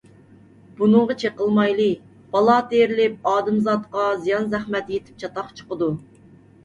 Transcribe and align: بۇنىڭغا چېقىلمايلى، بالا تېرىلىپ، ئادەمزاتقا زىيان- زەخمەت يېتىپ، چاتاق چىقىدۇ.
بۇنىڭغا 0.77 1.15
چېقىلمايلى، 1.23 1.85
بالا 2.33 2.55
تېرىلىپ، 2.71 3.29
ئادەمزاتقا 3.33 4.07
زىيان- 4.25 4.49
زەخمەت 4.55 4.91
يېتىپ، 4.95 5.23
چاتاق 5.25 5.53
چىقىدۇ. 5.61 5.91